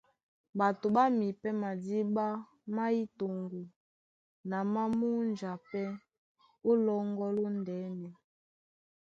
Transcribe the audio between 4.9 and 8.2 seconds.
múnja pɛ́ ó lɔ́ŋgɔ́ lóndɛ́nɛ.